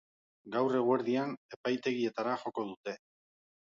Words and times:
Gaur 0.55 0.77
eguerdian, 0.77 1.35
epaitegietara 1.57 2.37
joko 2.47 2.67
dute. 2.71 2.97